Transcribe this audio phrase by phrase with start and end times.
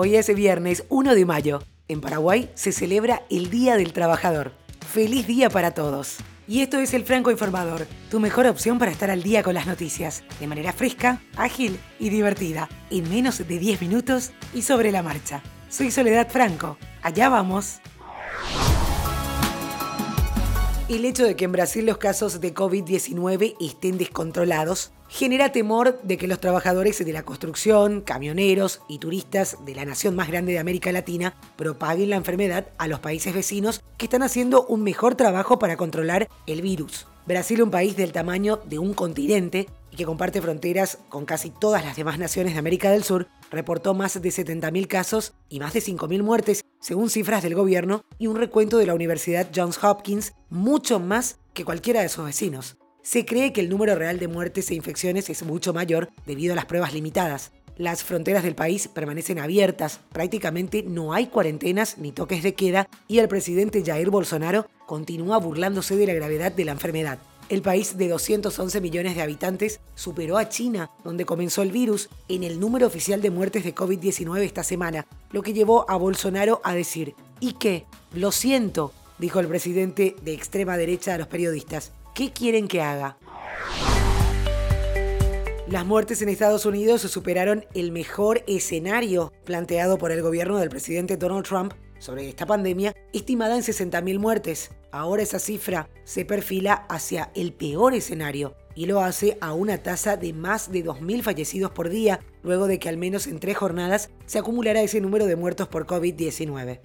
[0.00, 1.60] Hoy es viernes 1 de mayo.
[1.88, 4.52] En Paraguay se celebra el Día del Trabajador.
[4.92, 6.18] Feliz día para todos.
[6.46, 9.66] Y esto es el Franco Informador, tu mejor opción para estar al día con las
[9.66, 15.02] noticias, de manera fresca, ágil y divertida, en menos de 10 minutos y sobre la
[15.02, 15.42] marcha.
[15.68, 16.78] Soy Soledad Franco.
[17.02, 17.80] Allá vamos.
[20.88, 26.16] El hecho de que en Brasil los casos de COVID-19 estén descontrolados genera temor de
[26.16, 30.58] que los trabajadores de la construcción, camioneros y turistas de la nación más grande de
[30.58, 35.58] América Latina propaguen la enfermedad a los países vecinos que están haciendo un mejor trabajo
[35.58, 37.06] para controlar el virus.
[37.26, 41.96] Brasil, un país del tamaño de un continente que comparte fronteras con casi todas las
[41.96, 46.22] demás naciones de América del Sur, reportó más de 70.000 casos y más de 5.000
[46.22, 51.40] muertes, según cifras del gobierno y un recuento de la Universidad Johns Hopkins, mucho más
[51.52, 52.78] que cualquiera de sus vecinos.
[53.02, 56.56] Se cree que el número real de muertes e infecciones es mucho mayor debido a
[56.56, 57.50] las pruebas limitadas.
[57.76, 63.18] Las fronteras del país permanecen abiertas, prácticamente no hay cuarentenas ni toques de queda y
[63.18, 67.18] el presidente Jair Bolsonaro continúa burlándose de la gravedad de la enfermedad.
[67.48, 72.44] El país de 211 millones de habitantes superó a China, donde comenzó el virus, en
[72.44, 76.74] el número oficial de muertes de COVID-19 esta semana, lo que llevó a Bolsonaro a
[76.74, 77.86] decir, ¿y qué?
[78.12, 81.92] Lo siento, dijo el presidente de extrema derecha a los periodistas.
[82.14, 83.16] ¿Qué quieren que haga?
[85.70, 91.16] Las muertes en Estados Unidos superaron el mejor escenario planteado por el gobierno del presidente
[91.16, 94.70] Donald Trump sobre esta pandemia, estimada en 60.000 muertes.
[94.90, 100.16] Ahora esa cifra se perfila hacia el peor escenario y lo hace a una tasa
[100.16, 104.10] de más de 2.000 fallecidos por día, luego de que al menos en tres jornadas
[104.26, 106.78] se acumulara ese número de muertos por COVID-19.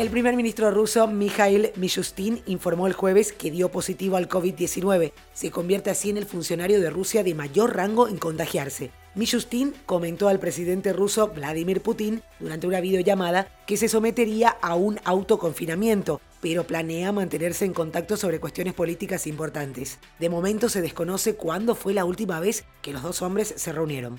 [0.00, 5.12] El primer ministro ruso Mikhail Mishustin informó el jueves que dio positivo al COVID-19.
[5.34, 8.92] Se convierte así en el funcionario de Rusia de mayor rango en contagiarse.
[9.14, 14.98] Mishustin comentó al presidente ruso Vladimir Putin durante una videollamada que se sometería a un
[15.04, 19.98] autoconfinamiento, pero planea mantenerse en contacto sobre cuestiones políticas importantes.
[20.18, 24.18] De momento se desconoce cuándo fue la última vez que los dos hombres se reunieron.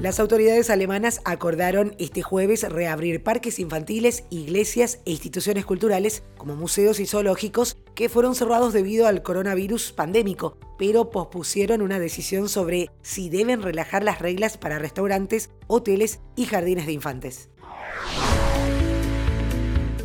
[0.00, 7.00] Las autoridades alemanas acordaron este jueves reabrir parques infantiles, iglesias e instituciones culturales como museos
[7.00, 13.28] y zoológicos que fueron cerrados debido al coronavirus pandémico, pero pospusieron una decisión sobre si
[13.28, 17.50] deben relajar las reglas para restaurantes, hoteles y jardines de infantes.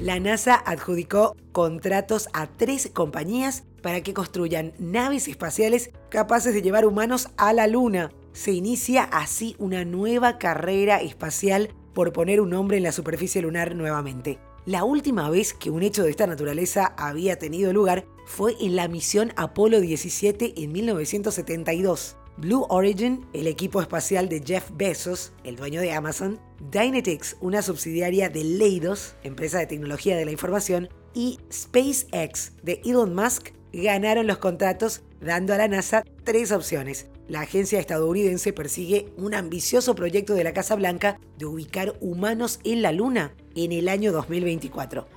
[0.06, 6.86] La NASA adjudicó contratos a tres compañías para que construyan naves espaciales capaces de llevar
[6.86, 12.78] humanos a la Luna se inicia así una nueva carrera espacial por poner un hombre
[12.78, 14.38] en la superficie lunar nuevamente.
[14.68, 18.88] La última vez que un hecho de esta naturaleza había tenido lugar fue en la
[18.88, 22.16] misión Apolo 17 en 1972.
[22.38, 28.29] Blue Origin, el equipo espacial de Jeff Bezos, el dueño de Amazon, Dynetics, una subsidiaria
[28.29, 34.40] de Leidos, empresa de tecnología de la información, y SpaceX de Elon Musk ganaron los
[34.40, 37.07] contratos dando a la NASA tres opciones.
[37.29, 42.81] La agencia estadounidense persigue un ambicioso proyecto de la Casa Blanca de ubicar humanos en
[42.81, 45.07] la Luna en el año 2024.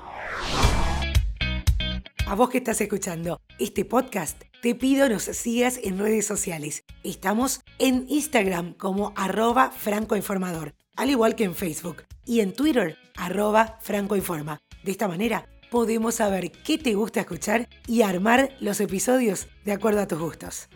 [2.28, 6.84] A vos que estás escuchando este podcast, te pido nos sigas en redes sociales.
[7.02, 13.78] Estamos en Instagram como arroba francoinformador, al igual que en Facebook, y en Twitter arroba
[13.80, 14.60] francoinforma.
[14.84, 20.02] De esta manera podemos saber qué te gusta escuchar y armar los episodios de acuerdo
[20.02, 20.68] a tus gustos.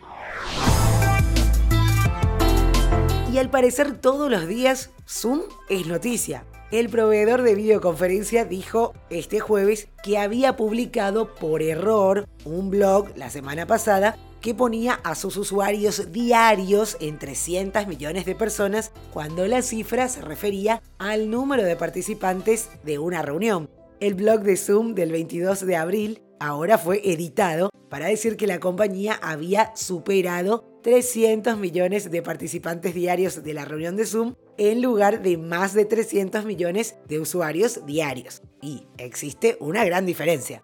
[3.31, 6.45] Y al parecer todos los días Zoom es noticia.
[6.73, 13.29] El proveedor de videoconferencia dijo este jueves que había publicado por error un blog la
[13.29, 19.61] semana pasada que ponía a sus usuarios diarios en 300 millones de personas cuando la
[19.61, 23.69] cifra se refería al número de participantes de una reunión.
[23.99, 28.59] El blog de Zoom del 22 de abril ahora fue editado para decir que la
[28.59, 35.21] compañía había superado 300 millones de participantes diarios de la reunión de Zoom en lugar
[35.21, 38.41] de más de 300 millones de usuarios diarios.
[38.63, 40.63] Y existe una gran diferencia.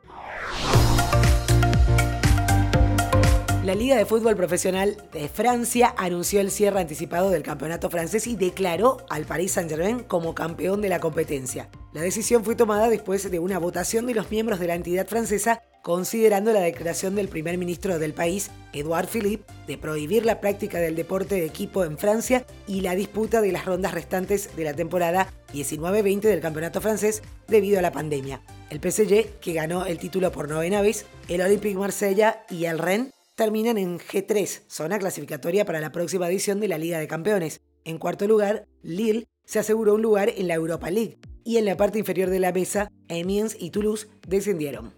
[3.64, 8.38] La Liga de Fútbol Profesional de Francia anunció el cierre anticipado del campeonato francés y
[8.38, 11.70] declaró al Paris Saint-Germain como campeón de la competencia.
[11.94, 15.62] La decisión fue tomada después de una votación de los miembros de la entidad francesa
[15.82, 20.96] considerando la declaración del primer ministro del país, Edouard Philippe, de prohibir la práctica del
[20.96, 25.34] deporte de equipo en Francia y la disputa de las rondas restantes de la temporada
[25.54, 28.42] 19-20 del campeonato francés debido a la pandemia.
[28.70, 33.14] El PSG, que ganó el título por novena vez, el Olympique Marsella y el Rennes
[33.36, 37.62] terminan en G3, zona clasificatoria para la próxima edición de la Liga de Campeones.
[37.86, 41.18] En cuarto lugar, Lille se aseguró un lugar en la Europa League.
[41.46, 44.94] Y en la parte inferior de la mesa, Amiens y Toulouse descendieron.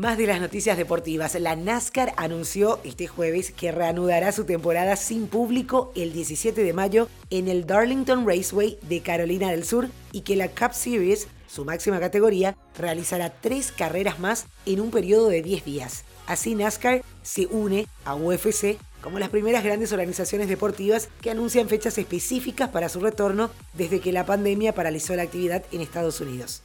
[0.00, 1.38] Más de las noticias deportivas.
[1.38, 7.06] La NASCAR anunció este jueves que reanudará su temporada sin público el 17 de mayo
[7.28, 12.00] en el Darlington Raceway de Carolina del Sur y que la Cup Series, su máxima
[12.00, 16.04] categoría, realizará tres carreras más en un periodo de 10 días.
[16.26, 21.98] Así NASCAR se une a UFC como las primeras grandes organizaciones deportivas que anuncian fechas
[21.98, 26.62] específicas para su retorno desde que la pandemia paralizó la actividad en Estados Unidos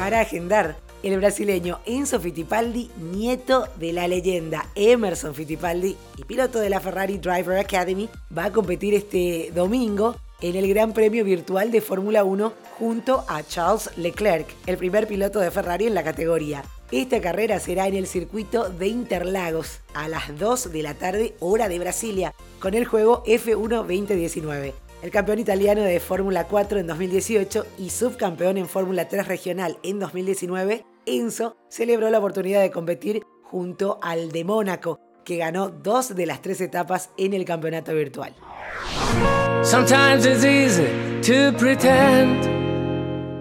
[0.00, 0.78] para agendar.
[1.02, 7.18] El brasileño Enzo Fittipaldi, nieto de la leyenda Emerson Fittipaldi y piloto de la Ferrari
[7.18, 12.50] Driver Academy, va a competir este domingo en el Gran Premio Virtual de Fórmula 1
[12.78, 16.64] junto a Charles Leclerc, el primer piloto de Ferrari en la categoría.
[16.90, 21.68] Esta carrera será en el circuito de Interlagos a las 2 de la tarde hora
[21.68, 27.66] de Brasilia con el juego F1 2019 el campeón italiano de Fórmula 4 en 2018
[27.78, 33.98] y subcampeón en Fórmula 3 regional en 2019, Enzo celebró la oportunidad de competir junto
[34.02, 38.34] al de Mónaco, que ganó dos de las tres etapas en el campeonato virtual.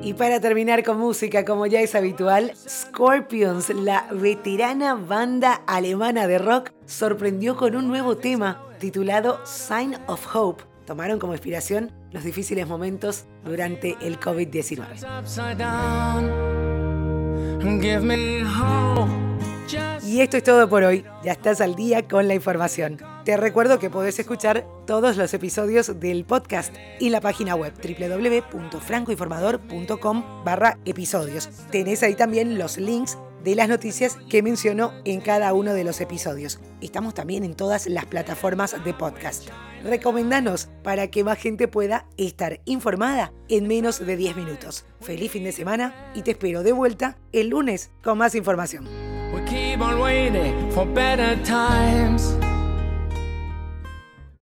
[0.01, 6.37] Y para terminar con música, como ya es habitual, Scorpions, la veterana banda alemana de
[6.37, 12.67] rock, sorprendió con un nuevo tema titulado Sign of Hope tomaron como inspiración los difíciles
[12.67, 14.87] momentos durante el COVID-19.
[20.03, 21.05] Y esto es todo por hoy.
[21.23, 22.97] Ya estás al día con la información.
[23.23, 30.43] Te recuerdo que podés escuchar todos los episodios del podcast en la página web www.francoinformador.com
[30.43, 31.49] barra episodios.
[31.69, 36.01] Tenés ahí también los links de las noticias que menciono en cada uno de los
[36.01, 36.59] episodios.
[36.81, 39.49] Estamos también en todas las plataformas de podcast.
[39.83, 44.85] Recomendanos para que más gente pueda estar informada en menos de 10 minutos.
[44.99, 48.87] Feliz fin de semana y te espero de vuelta el lunes con más información.